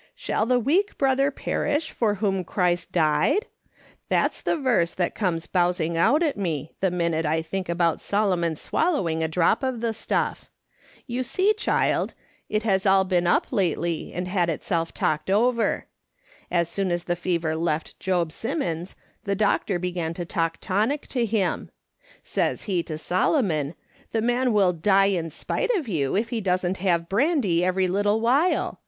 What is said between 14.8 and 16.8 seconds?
talked "THERE WASN'T ANYTHING ELSE TO DOr 301 over. As